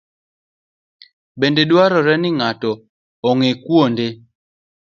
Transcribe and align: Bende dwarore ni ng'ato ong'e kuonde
Bende 1.39 1.61
dwarore 1.69 2.15
ni 2.21 2.29
ng'ato 2.37 2.71
ong'e 3.29 3.51
kuonde 3.63 4.07